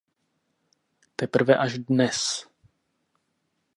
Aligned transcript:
Teprve 1.15 1.57
až 1.57 1.71
dnes. 1.77 2.19